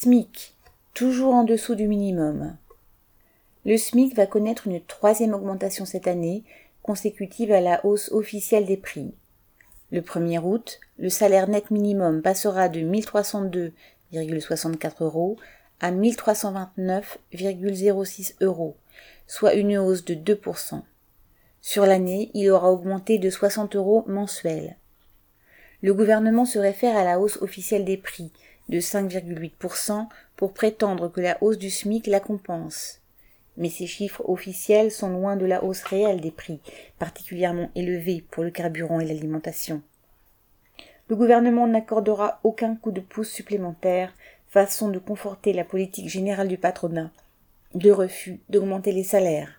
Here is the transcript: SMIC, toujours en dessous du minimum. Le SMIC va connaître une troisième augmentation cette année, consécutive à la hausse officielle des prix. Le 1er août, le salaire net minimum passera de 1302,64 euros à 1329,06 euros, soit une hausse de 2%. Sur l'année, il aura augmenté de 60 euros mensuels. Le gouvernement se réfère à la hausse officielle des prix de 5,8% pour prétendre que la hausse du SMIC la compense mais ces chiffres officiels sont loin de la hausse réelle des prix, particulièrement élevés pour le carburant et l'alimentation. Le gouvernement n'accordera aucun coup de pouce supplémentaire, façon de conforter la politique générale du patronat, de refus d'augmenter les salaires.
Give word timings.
SMIC, 0.00 0.54
toujours 0.94 1.34
en 1.34 1.42
dessous 1.42 1.74
du 1.74 1.88
minimum. 1.88 2.56
Le 3.64 3.76
SMIC 3.76 4.14
va 4.14 4.28
connaître 4.28 4.68
une 4.68 4.80
troisième 4.80 5.34
augmentation 5.34 5.86
cette 5.86 6.06
année, 6.06 6.44
consécutive 6.84 7.50
à 7.50 7.60
la 7.60 7.84
hausse 7.84 8.12
officielle 8.12 8.64
des 8.64 8.76
prix. 8.76 9.12
Le 9.90 10.00
1er 10.00 10.38
août, 10.38 10.78
le 10.98 11.08
salaire 11.08 11.48
net 11.48 11.72
minimum 11.72 12.22
passera 12.22 12.68
de 12.68 12.78
1302,64 12.78 15.02
euros 15.02 15.36
à 15.80 15.90
1329,06 15.90 18.36
euros, 18.40 18.76
soit 19.26 19.54
une 19.54 19.78
hausse 19.78 20.04
de 20.04 20.14
2%. 20.14 20.80
Sur 21.60 21.86
l'année, 21.86 22.30
il 22.34 22.48
aura 22.50 22.70
augmenté 22.70 23.18
de 23.18 23.30
60 23.30 23.74
euros 23.74 24.04
mensuels. 24.06 24.76
Le 25.82 25.94
gouvernement 25.94 26.44
se 26.44 26.58
réfère 26.58 26.96
à 26.96 27.04
la 27.04 27.20
hausse 27.20 27.40
officielle 27.42 27.84
des 27.84 27.96
prix 27.96 28.32
de 28.68 28.80
5,8% 28.80 30.06
pour 30.36 30.52
prétendre 30.52 31.08
que 31.08 31.20
la 31.20 31.38
hausse 31.42 31.58
du 31.58 31.70
SMIC 31.70 32.06
la 32.06 32.20
compense 32.20 33.00
mais 33.58 33.68
ces 33.68 33.86
chiffres 33.86 34.22
officiels 34.26 34.90
sont 34.90 35.10
loin 35.10 35.36
de 35.36 35.44
la 35.44 35.62
hausse 35.62 35.82
réelle 35.82 36.20
des 36.20 36.30
prix, 36.30 36.60
particulièrement 36.98 37.70
élevés 37.74 38.24
pour 38.30 38.44
le 38.44 38.50
carburant 38.50 39.00
et 39.00 39.04
l'alimentation. 39.04 39.82
Le 41.08 41.16
gouvernement 41.16 41.66
n'accordera 41.66 42.40
aucun 42.44 42.76
coup 42.76 42.92
de 42.92 43.00
pouce 43.00 43.30
supplémentaire, 43.30 44.14
façon 44.48 44.88
de 44.88 44.98
conforter 44.98 45.52
la 45.52 45.64
politique 45.64 46.08
générale 46.08 46.48
du 46.48 46.56
patronat, 46.56 47.10
de 47.74 47.90
refus 47.90 48.38
d'augmenter 48.48 48.92
les 48.92 49.02
salaires. 49.02 49.57